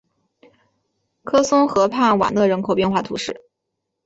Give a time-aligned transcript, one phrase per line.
[1.23, 3.39] 科松河畔瓦讷人口变化图示